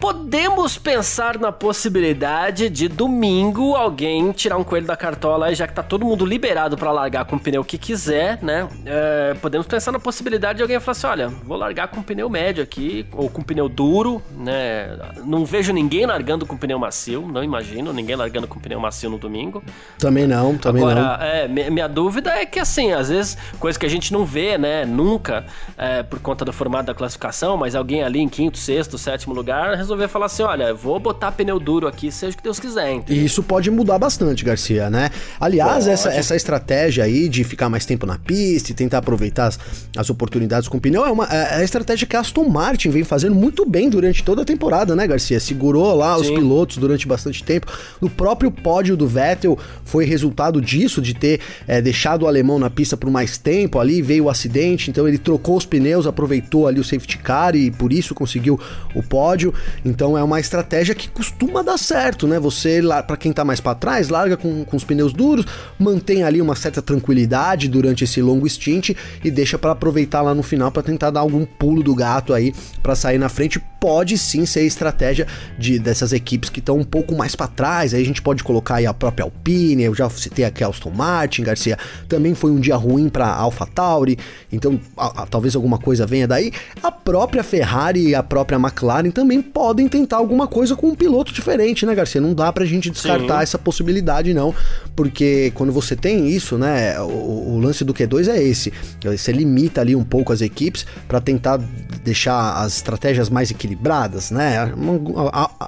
[0.00, 5.82] Podemos pensar na possibilidade de domingo alguém tirar um coelho da cartola, já que tá
[5.82, 8.66] todo mundo liberado para largar com o pneu que quiser, né?
[8.86, 12.64] É, podemos pensar na possibilidade de alguém falar assim: olha, vou largar com pneu médio
[12.64, 14.98] aqui, ou com pneu duro, né?
[15.22, 19.18] Não vejo ninguém largando com pneu macio, não imagino ninguém largando com pneu macio no
[19.18, 19.62] domingo.
[19.98, 21.24] Também não, também Agora, não.
[21.26, 24.86] É, minha dúvida é que, assim, às vezes, coisa que a gente não vê, né,
[24.86, 25.44] nunca,
[25.76, 29.89] é, por conta do formato da classificação, mas alguém ali em quinto, sexto, sétimo lugar
[29.90, 32.92] resolver falar assim: olha, vou botar pneu duro aqui, seja o que Deus quiser.
[32.92, 33.22] Entendeu?
[33.22, 35.10] E isso pode mudar bastante, Garcia, né?
[35.38, 39.58] Aliás, essa, essa estratégia aí de ficar mais tempo na pista e tentar aproveitar as,
[39.96, 43.04] as oportunidades com o pneu é uma é a estratégia que a Aston Martin vem
[43.04, 45.40] fazendo muito bem durante toda a temporada, né, Garcia?
[45.40, 46.22] Segurou lá Sim.
[46.22, 47.66] os pilotos durante bastante tempo.
[48.00, 52.70] No próprio pódio do Vettel foi resultado disso, de ter é, deixado o alemão na
[52.70, 56.80] pista por mais tempo ali, veio o acidente, então ele trocou os pneus, aproveitou ali
[56.80, 58.58] o safety car e por isso conseguiu
[58.94, 59.52] o pódio.
[59.84, 62.38] Então é uma estratégia que costuma dar certo, né?
[62.38, 65.46] Você, para quem tá mais para trás, larga com, com os pneus duros,
[65.78, 68.90] mantém ali uma certa tranquilidade durante esse longo stint
[69.24, 72.52] e deixa para aproveitar lá no final para tentar dar algum pulo do gato aí
[72.82, 73.60] para sair na frente.
[73.80, 75.26] Pode sim ser estratégia
[75.58, 77.94] de dessas equipes que estão um pouco mais para trás.
[77.94, 80.90] Aí a gente pode colocar aí a própria Alpine, eu já citei aqui a Aston
[80.90, 81.78] Martin, Garcia.
[82.06, 84.18] Também foi um dia ruim para AlphaTauri,
[84.52, 86.52] então a, a, talvez alguma coisa venha daí.
[86.82, 91.32] A própria Ferrari e a própria McLaren também podem tentar alguma coisa com um piloto
[91.32, 92.20] diferente, né, Garcia?
[92.20, 93.42] Não dá pra gente descartar Sim.
[93.42, 94.54] essa possibilidade, não,
[94.94, 98.72] porque quando você tem isso, né, o, o, lance do Q2 é esse.
[99.02, 101.58] Você limita ali um pouco as equipes para tentar
[102.04, 104.72] deixar as estratégias mais equilibradas, né?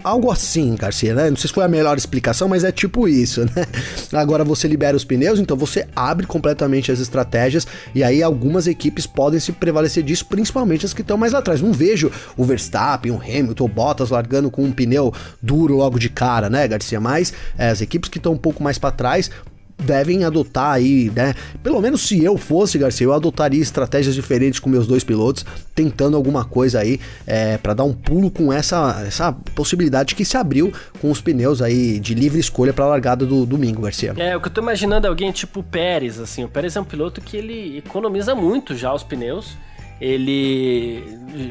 [0.04, 1.30] Algo assim, Garcia, né?
[1.30, 3.66] Não sei se foi a melhor explicação, mas é tipo isso, né?
[4.12, 9.06] Agora você libera os pneus, então você abre completamente as estratégias e aí algumas equipes
[9.06, 11.60] podem se prevalecer disso, principalmente as que estão mais atrás.
[11.60, 16.08] Não vejo o Verstappen, o Hamilton, o Bottas largando com um pneu duro logo de
[16.08, 17.00] cara, né, Garcia?
[17.00, 19.28] Mas é, as equipes que estão um pouco mais para trás
[19.76, 21.34] devem adotar aí, né?
[21.64, 26.16] Pelo menos se eu fosse, Garcia, eu adotaria estratégias diferentes com meus dois pilotos, tentando
[26.16, 30.72] alguma coisa aí é, para dar um pulo com essa, essa possibilidade que se abriu
[31.00, 34.14] com os pneus aí de livre escolha para largada do domingo, Garcia.
[34.16, 36.44] É, o que eu tô imaginando é alguém tipo o Pérez, assim.
[36.44, 39.56] O Pérez é um piloto que ele economiza muito já os pneus
[40.00, 41.04] ele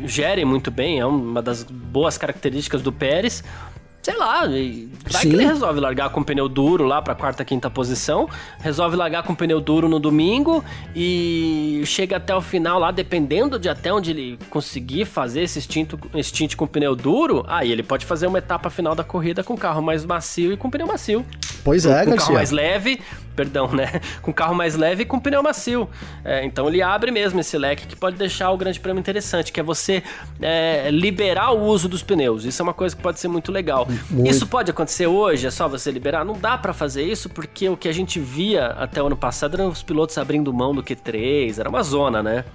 [0.05, 3.43] gere muito bem, é uma das boas características do Pérez
[4.01, 5.29] sei lá, vai Sim.
[5.29, 8.27] que ele resolve largar com pneu duro lá pra quarta, quinta posição,
[8.59, 10.63] resolve largar com pneu duro no domingo
[10.95, 16.55] e chega até o final lá, dependendo de até onde ele conseguir fazer esse stint,
[16.55, 20.03] com pneu duro, aí ele pode fazer uma etapa final da corrida com carro mais
[20.03, 21.23] macio e com pneu macio.
[21.63, 22.17] Pois é, com Garcia.
[22.17, 22.99] carro mais leve,
[23.35, 24.01] perdão, né?
[24.21, 25.89] Com carro mais leve e com pneu macio.
[26.23, 29.59] É, então ele abre mesmo esse leque que pode deixar o grande prêmio interessante, que
[29.59, 30.03] é você
[30.41, 32.45] é, liberar o uso dos pneus.
[32.45, 33.87] Isso é uma coisa que pode ser muito legal.
[34.09, 34.29] Muito.
[34.29, 36.23] Isso pode acontecer hoje, é só você liberar?
[36.23, 39.55] Não dá para fazer isso porque o que a gente via até o ano passado
[39.55, 42.45] eram os pilotos abrindo mão do Q3, era uma zona, né?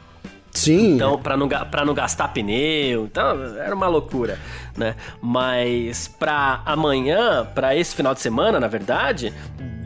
[0.56, 0.94] Sim.
[0.94, 4.38] Então, para não, pra não gastar pneu, então era uma loucura,
[4.76, 4.96] né?
[5.20, 9.34] Mas para amanhã, para esse final de semana, na verdade,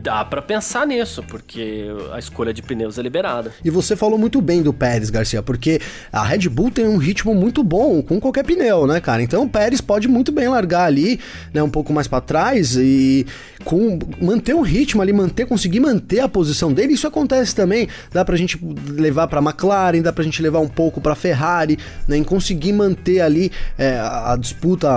[0.03, 3.53] dá para pensar nisso, porque a escolha de pneus é liberada.
[3.65, 5.81] E você falou muito bem do Pérez, Garcia, porque
[6.13, 9.23] a Red Bull tem um ritmo muito bom com qualquer pneu, né, cara?
[9.23, 11.21] Então o Pérez pode muito bem largar ali,
[11.53, 13.27] né, um pouco mais para trás e
[13.65, 16.95] com manter um ritmo ali, manter, conseguir manter a posição dele.
[16.95, 18.59] Isso acontece também, dá pra gente
[18.89, 23.21] levar para McLaren, dá pra gente levar um pouco para Ferrari, né, em conseguir manter
[23.21, 24.89] ali é, a disputa,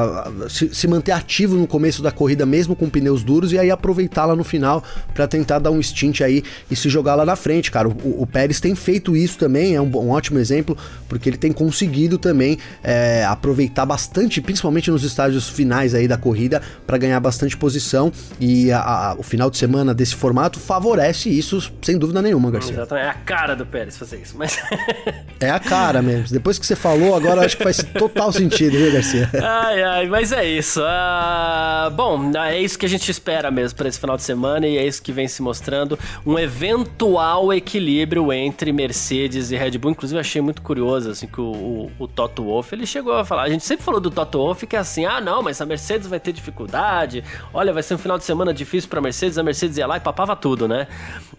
[0.50, 4.26] se, se manter ativo no começo da corrida mesmo com pneus duros e aí aproveitar
[4.26, 4.84] lá no final
[5.14, 7.88] para tentar dar um stint aí e se jogar lá na frente, cara.
[7.88, 10.78] O, o Pérez tem feito isso também, é um, um, ótimo exemplo,
[11.08, 16.62] porque ele tem conseguido também é, aproveitar bastante, principalmente nos estágios finais aí da corrida,
[16.86, 18.12] para ganhar bastante posição.
[18.40, 22.74] E a, a, o final de semana desse formato favorece isso, sem dúvida nenhuma, Garcia.
[22.74, 24.58] Exatamente, é a cara do Pérez fazer isso, mas.
[25.40, 26.28] é a cara mesmo.
[26.32, 29.30] Depois que você falou, agora acho que faz total sentido, viu, Garcia?
[29.42, 30.82] Ai, ai, mas é isso.
[30.82, 34.78] Uh, bom, é isso que a gente espera mesmo para esse final de semana e
[34.88, 39.92] isso que vem se mostrando um eventual equilíbrio entre Mercedes e Red Bull.
[39.92, 43.44] Inclusive, achei muito curioso, assim, que o, o, o Toto Wolff, ele chegou a falar,
[43.44, 46.08] a gente sempre falou do Toto Wolff que é assim, ah, não, mas a Mercedes
[46.08, 49.78] vai ter dificuldade, olha, vai ser um final de semana difícil pra Mercedes, a Mercedes
[49.78, 50.88] ia lá e papava tudo, né?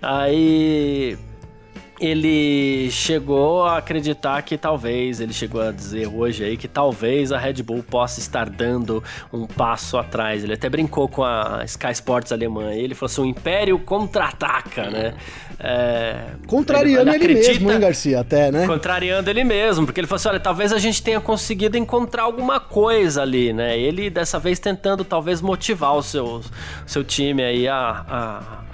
[0.00, 1.16] Aí
[2.00, 7.38] ele chegou a acreditar que talvez, ele chegou a dizer hoje aí que talvez a
[7.38, 9.02] Red Bull possa estar dando
[9.32, 10.42] um passo atrás.
[10.42, 12.72] Ele até brincou com a Sky Sports alemã.
[12.72, 15.14] Ele falou assim: o Império contra-ataca, né?
[15.58, 18.20] É, Contrariando ele, ele, mesmo, hein, Garcia?
[18.20, 18.66] Até, né?
[18.66, 22.58] Contrariando ele mesmo, porque ele falou assim: olha, talvez a gente tenha conseguido encontrar alguma
[22.58, 23.78] coisa ali, né?
[23.78, 26.42] Ele dessa vez tentando talvez motivar o seu,
[26.86, 28.04] seu time aí a,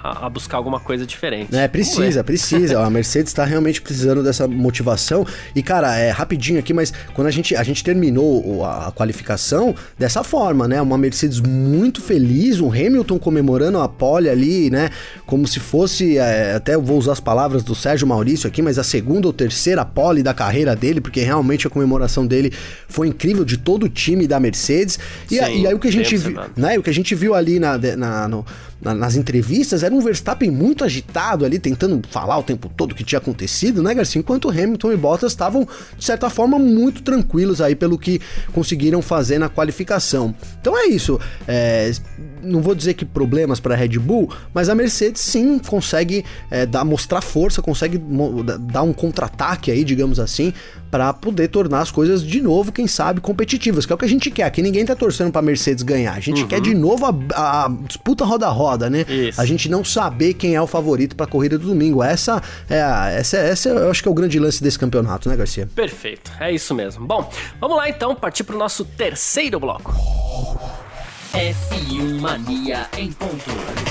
[0.03, 1.55] a, a, buscar alguma coisa diferente.
[1.55, 2.79] É, precisa, precisa.
[2.83, 5.25] a Mercedes está realmente precisando dessa motivação.
[5.55, 9.75] E, cara, é rapidinho aqui, mas quando a gente, a gente terminou a, a qualificação
[9.97, 10.81] dessa forma, né?
[10.81, 14.89] Uma Mercedes muito feliz, um Hamilton comemorando a pole ali, né?
[15.25, 18.79] Como se fosse, é, até eu vou usar as palavras do Sérgio Maurício aqui, mas
[18.79, 22.51] a segunda ou terceira pole da carreira dele, porque realmente a comemoração dele
[22.87, 24.97] foi incrível de todo o time da Mercedes.
[25.29, 26.77] E, Sim, e aí o que a gente viu, né?
[26.77, 28.45] O que a gente viu ali na, na no,
[28.81, 32.95] na, nas entrevistas, era um Verstappen muito agitado ali, tentando falar o tempo todo o
[32.95, 34.19] que tinha acontecido, né, Garcia?
[34.19, 35.67] Enquanto Hamilton e Bottas estavam,
[35.97, 38.19] de certa forma, muito tranquilos aí pelo que
[38.53, 40.33] conseguiram fazer na qualificação.
[40.59, 41.19] Então é isso.
[41.47, 41.91] É,
[42.41, 46.65] não vou dizer que problemas para a Red Bull, mas a Mercedes sim consegue é,
[46.65, 48.01] dar, mostrar força, consegue
[48.59, 50.53] dar um contra-ataque aí, digamos assim,
[50.91, 54.09] para poder tornar as coisas de novo, quem sabe, competitivas, que é o que a
[54.09, 54.43] gente quer.
[54.43, 56.13] Aqui ninguém tá torcendo pra Mercedes ganhar.
[56.13, 56.47] A gente uhum.
[56.49, 59.05] quer de novo a, a disputa roda-roda, né?
[59.07, 59.39] Isso.
[59.39, 62.03] A gente não saber quem é o favorito pra corrida do domingo.
[62.03, 65.67] Essa é, essa, essa eu acho que é o grande lance desse campeonato, né, Garcia?
[65.73, 67.07] Perfeito, é isso mesmo.
[67.07, 69.95] Bom, vamos lá então, partir pro nosso terceiro bloco.
[71.33, 73.90] F1 Mania em ponto.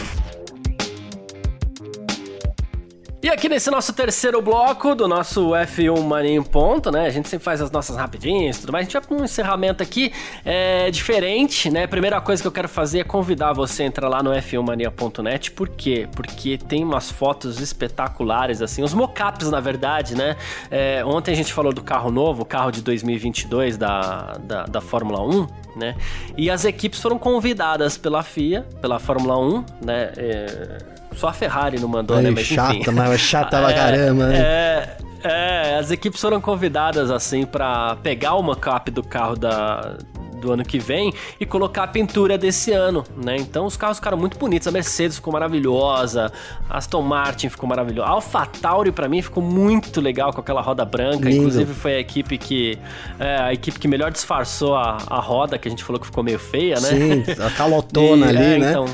[3.23, 7.05] E aqui nesse nosso terceiro bloco do nosso F1 Mania em Ponto, né?
[7.05, 8.81] A gente sempre faz as nossas rapidinhas e tudo mais.
[8.81, 10.11] A gente vai para um encerramento aqui
[10.43, 11.87] é, diferente, né?
[11.87, 15.51] Primeira coisa que eu quero fazer é convidar você a entrar lá no f1mania.net.
[15.51, 16.09] Por quê?
[16.17, 20.35] Porque tem umas fotos espetaculares, assim, os mockups, na verdade, né?
[20.71, 24.81] É, ontem a gente falou do carro novo, o carro de 2022 da, da, da
[24.81, 25.95] Fórmula 1, né?
[26.39, 30.13] E as equipes foram convidadas pela FIA, pela Fórmula 1, né?
[30.17, 32.31] É só a Ferrari não mandou, Aí, né?
[32.31, 32.91] Mas chata, enfim.
[32.91, 34.39] mas é chata pra é, caramba, né?
[34.39, 39.97] É, é, as equipes foram convidadas, assim, para pegar o mockup do carro da,
[40.41, 43.37] do ano que vem e colocar a pintura desse ano, né?
[43.37, 44.67] Então os carros ficaram muito bonitos.
[44.67, 46.33] A Mercedes ficou maravilhosa,
[46.69, 48.09] a Aston Martin ficou maravilhosa.
[48.09, 51.29] A AlphaTauri para mim ficou muito legal com aquela roda branca.
[51.29, 51.37] Lindo.
[51.37, 52.79] Inclusive foi a equipe que
[53.19, 56.25] é, a equipe que melhor disfarçou a, a roda que a gente falou que ficou
[56.25, 56.89] meio feia, né?
[56.89, 58.71] Sim, a calotona e, ali, é, né?
[58.71, 58.87] Então,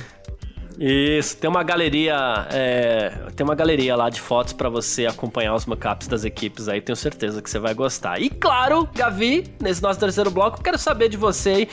[0.78, 5.64] isso, tem uma galeria, é, tem uma galeria lá de fotos para você acompanhar os
[5.64, 8.20] mockups das equipes aí, tenho certeza que você vai gostar.
[8.20, 11.68] E claro, Gavi, nesse nosso terceiro bloco, quero saber de você aí.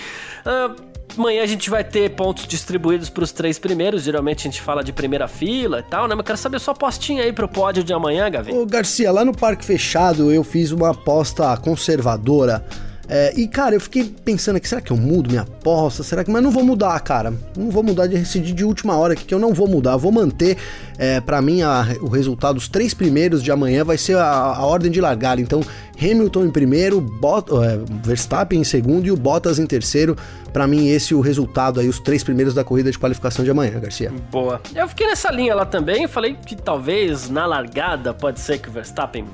[0.45, 4.03] Uh, Amanhã a gente vai ter pontos distribuídos para os três primeiros.
[4.03, 6.15] Geralmente a gente fala de primeira fila e tal, né?
[6.15, 8.51] Mas quero saber sua apostinha aí pro pódio de amanhã, Gavi.
[8.51, 12.65] Ô, Garcia, lá no Parque Fechado eu fiz uma aposta conservadora
[13.07, 16.03] é, e, cara, eu fiquei pensando aqui, será que eu mudo minha aposta?
[16.03, 16.31] Será que.
[16.31, 17.33] Mas não vou mudar, cara.
[17.57, 19.97] Não vou mudar de decidir de última hora aqui, que eu não vou mudar.
[19.97, 20.57] vou manter,
[20.97, 24.65] é, para mim, a, o resultado, os três primeiros de amanhã vai ser a, a
[24.65, 25.41] ordem de largada.
[25.41, 25.61] Então,
[26.01, 30.15] Hamilton em primeiro, Bot, é, Verstappen em segundo e o Bottas em terceiro.
[30.53, 33.51] Para mim, esse é o resultado aí, os três primeiros da corrida de qualificação de
[33.51, 34.13] amanhã, Garcia.
[34.31, 34.61] Boa.
[34.73, 36.07] Eu fiquei nessa linha lá também.
[36.07, 39.25] Falei que talvez na largada pode ser que o Verstappen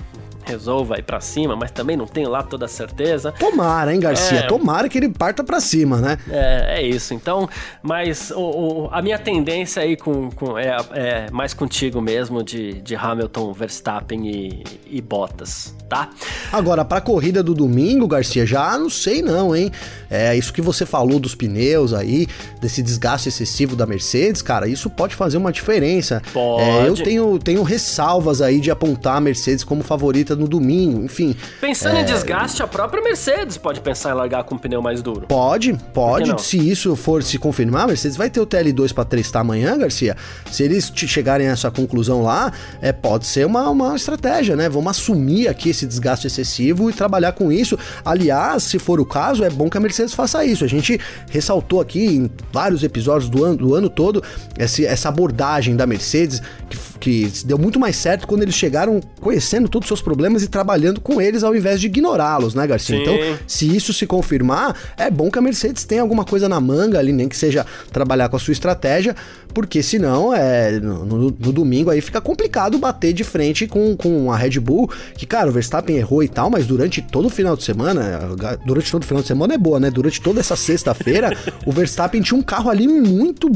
[0.49, 3.31] resolva ir para cima, mas também não tenho lá toda a certeza.
[3.31, 4.39] Tomara, hein, Garcia?
[4.39, 6.17] É, Tomara que ele parta para cima, né?
[6.29, 7.13] É, é isso.
[7.13, 7.47] Então,
[7.81, 12.73] mas o, o, a minha tendência aí com, com é, é, mais contigo mesmo de,
[12.81, 16.09] de Hamilton, Verstappen e, e Bottas, tá?
[16.51, 19.71] Agora, pra corrida do domingo, Garcia, já não sei não, hein?
[20.09, 22.27] É isso que você falou dos pneus aí,
[22.59, 26.21] desse desgaste excessivo da Mercedes, cara, isso pode fazer uma diferença.
[26.33, 26.63] Pode.
[26.63, 31.35] É, eu tenho, tenho ressalvas aí de apontar a Mercedes como favorita no domingo, enfim.
[31.61, 32.01] Pensando é...
[32.01, 35.27] em desgaste, a própria Mercedes pode pensar em largar com um pneu mais duro.
[35.27, 36.41] Pode, pode.
[36.41, 40.15] Se isso for se confirmar, a Mercedes vai ter o TL2 para testar amanhã, Garcia.
[40.51, 44.69] Se eles chegarem a essa conclusão lá, é, pode ser uma, uma estratégia, né?
[44.69, 47.77] Vamos assumir aqui esse desgaste excessivo e trabalhar com isso.
[48.03, 50.63] Aliás, se for o caso, é bom que a Mercedes faça isso.
[50.63, 50.99] A gente
[51.29, 54.23] ressaltou aqui em vários episódios do ano, do ano todo
[54.57, 59.69] essa, essa abordagem da Mercedes que que deu muito mais certo quando eles chegaram conhecendo
[59.69, 62.97] todos os seus problemas e trabalhando com eles ao invés de ignorá-los, né, Garcia?
[62.97, 63.01] Sim.
[63.01, 66.99] Então, se isso se confirmar, é bom que a Mercedes tenha alguma coisa na manga
[66.99, 69.15] ali, nem que seja trabalhar com a sua estratégia,
[69.53, 74.31] porque senão, é, no, no, no domingo aí fica complicado bater de frente com, com
[74.31, 77.55] a Red Bull, que, cara, o Verstappen errou e tal, mas durante todo o final
[77.55, 78.29] de semana,
[78.65, 79.89] durante todo o final de semana é boa, né?
[79.89, 81.35] Durante toda essa sexta-feira,
[81.65, 83.49] o Verstappen tinha um carro ali muito,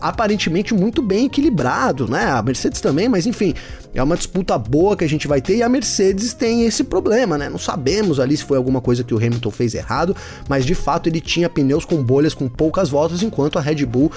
[0.00, 2.24] aparentemente muito bem equilibrado, né?
[2.24, 3.54] A Mercedes também, mas enfim,
[3.94, 7.38] é uma disputa boa que a gente vai ter e a Mercedes tem esse problema,
[7.38, 7.48] né?
[7.48, 10.14] Não sabemos ali se foi alguma coisa que o Hamilton fez errado,
[10.46, 14.12] mas de fato ele tinha pneus com bolhas com poucas voltas, enquanto a Red Bull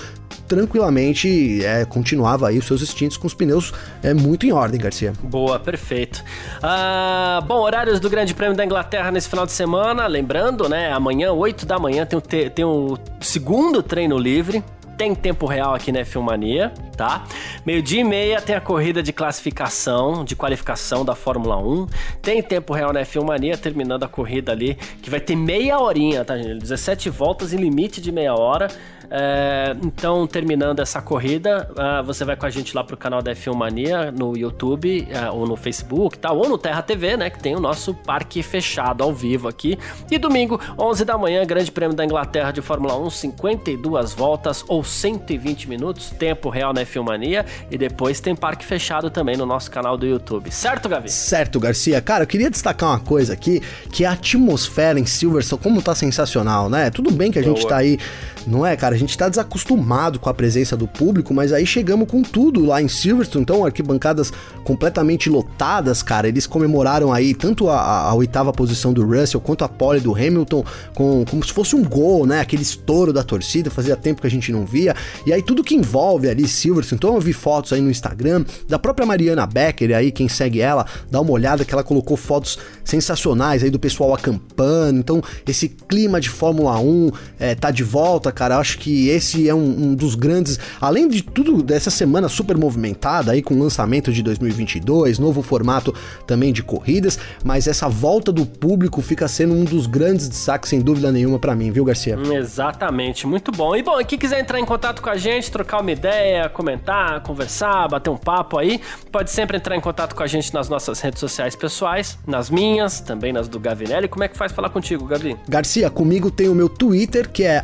[0.49, 5.13] tranquilamente é, continuava aí os seus instintos com os pneus é, muito em ordem, Garcia.
[5.23, 6.21] Boa, perfeito.
[6.61, 10.91] Ah, bom, horários do Grande Prêmio da Inglaterra nesse final de semana, lembrando, né?
[10.91, 14.61] Amanhã, 8 da manhã, tem o, te, tem o segundo treino livre
[14.97, 17.23] tem tempo real aqui na Filmania, tá?
[17.63, 21.87] Meio-dia e meia tem a corrida de classificação, de qualificação da Fórmula 1.
[22.21, 26.35] Tem tempo real na Filmania, terminando a corrida ali, que vai ter meia horinha, tá,
[26.35, 26.59] gente?
[26.59, 28.69] 17 voltas e limite de meia hora.
[29.09, 33.33] É, então, terminando essa corrida, uh, você vai com a gente lá pro canal da
[33.33, 36.31] F1 Mania no YouTube uh, ou no Facebook, tá?
[36.31, 37.29] ou no Terra TV, né?
[37.29, 39.77] Que tem o nosso parque fechado ao vivo aqui.
[40.11, 44.83] E domingo, 11 da manhã, Grande Prêmio da Inglaterra de Fórmula 1, 52 voltas ou
[44.83, 47.45] 120 minutos, tempo real na F1 Mania.
[47.71, 50.51] E depois tem parque fechado também no nosso canal do YouTube.
[50.51, 51.09] Certo, Gavi?
[51.09, 52.01] Certo, Garcia.
[52.01, 56.69] Cara, eu queria destacar uma coisa aqui, que a atmosfera em Silverstone, como tá sensacional,
[56.69, 56.89] né?
[56.89, 57.55] Tudo bem que a Boa.
[57.55, 57.97] gente tá aí,
[58.45, 58.96] não é, cara?
[58.97, 62.81] A gente tá desacostumado com a presença do público, mas aí chegamos com tudo lá
[62.81, 64.33] em Silverstone, então arquibancadas
[64.63, 66.27] completamente lotadas, cara.
[66.27, 70.15] Eles comemoraram aí tanto a, a, a oitava posição do Russell quanto a pole do
[70.15, 72.39] Hamilton, com, como se fosse um gol, né?
[72.39, 74.95] Aquele estouro da torcida, fazia tempo que a gente não via.
[75.27, 78.79] E aí tudo que envolve ali Silverstone, então eu vi fotos aí no Instagram da
[78.79, 83.63] própria Mariana Becker, aí quem segue ela, dá uma olhada que ela colocou fotos sensacionais
[83.63, 84.97] aí do pessoal acampando.
[84.97, 88.55] Então esse clima de Fórmula 1 é, tá de volta, cara.
[88.55, 92.57] Eu acho que esse é um, um, dos grandes, além de tudo dessa semana super
[92.57, 95.93] movimentada aí com o lançamento de 2022, novo formato
[96.25, 100.79] também de corridas, mas essa volta do público fica sendo um dos grandes destaques sem
[100.79, 102.17] dúvida nenhuma para mim, viu, Garcia?
[102.31, 103.75] Exatamente, muito bom.
[103.75, 107.87] E bom, quem quiser entrar em contato com a gente, trocar uma ideia, comentar, conversar,
[107.87, 108.79] bater um papo aí,
[109.11, 112.99] pode sempre entrar em contato com a gente nas nossas redes sociais pessoais, nas minhas,
[112.99, 114.07] também nas do Gavinelli.
[114.07, 115.37] Como é que faz falar contigo, Gavi?
[115.47, 117.63] Garcia, comigo tem o meu Twitter, que é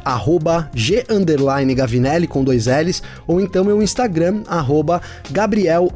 [1.19, 5.01] g Gavinelli com dois L's, ou então meu Instagram, arroba
[5.31, 5.91] Gabriel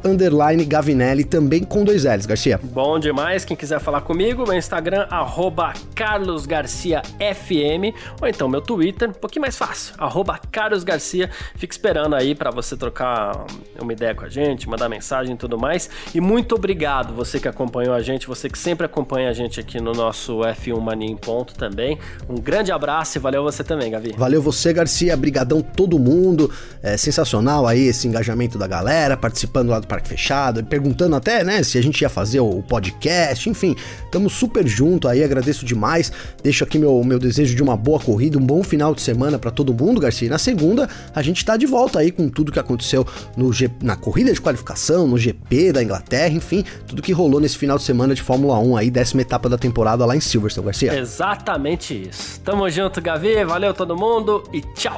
[0.66, 2.60] Gavinelli, também com dois L's, Garcia.
[2.62, 8.60] Bom demais, quem quiser falar comigo, meu Instagram, arroba Carlos Garcia FM, ou então meu
[8.60, 13.46] Twitter, um pouquinho mais fácil, arroba Carlos Garcia, fica esperando aí para você trocar
[13.80, 17.48] uma ideia com a gente, mandar mensagem e tudo mais, e muito obrigado você que
[17.48, 21.16] acompanhou a gente, você que sempre acompanha a gente aqui no nosso F1 Mania em
[21.16, 21.98] Ponto também,
[22.28, 24.14] um grande abraço e valeu você também, Gavi.
[24.16, 26.50] Valeu você, Garcia, brigadão todo mundo.
[26.82, 31.62] É sensacional aí esse engajamento da galera, participando lá do Parque Fechado, perguntando até, né,
[31.62, 36.12] se a gente ia fazer o podcast, enfim, estamos super junto aí, agradeço demais.
[36.42, 39.50] Deixo aqui meu, meu desejo de uma boa corrida, um bom final de semana para
[39.50, 40.26] todo mundo, Garcia.
[40.26, 43.06] E na segunda, a gente tá de volta aí com tudo que aconteceu
[43.36, 47.58] no G, na corrida de qualificação, no GP da Inglaterra, enfim, tudo que rolou nesse
[47.58, 50.98] final de semana de Fórmula 1 aí, décima etapa da temporada lá em Silverstone, Garcia.
[50.98, 52.40] Exatamente isso.
[52.40, 54.97] Tamo junto, Gavi, valeu todo mundo e tchau.